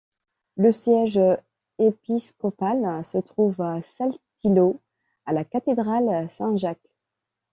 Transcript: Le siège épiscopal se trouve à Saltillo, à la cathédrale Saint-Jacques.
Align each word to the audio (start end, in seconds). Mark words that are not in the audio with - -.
Le 0.57 0.71
siège 0.71 1.19
épiscopal 1.77 3.05
se 3.05 3.19
trouve 3.19 3.61
à 3.61 3.83
Saltillo, 3.83 4.81
à 5.27 5.31
la 5.31 5.45
cathédrale 5.45 6.27
Saint-Jacques. 6.27 6.89